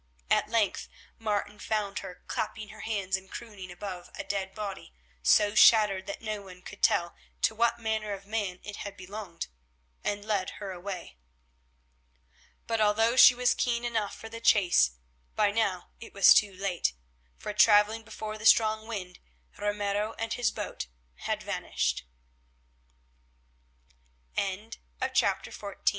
[0.31, 0.87] At length
[1.19, 6.23] Martin found her clapping her hands and crooning above a dead body, so shattered that
[6.23, 9.45] no one could tell to what manner of man it had belonged,
[10.03, 11.19] and led her away.
[12.65, 14.93] But although she was keen enough for the chase,
[15.35, 16.93] by now it was too late,
[17.37, 19.19] for, travelling before the strong wind,
[19.55, 22.05] Ramiro and his boat had vanished.
[24.35, 25.83] CHAPTER XV SEÑOR RAM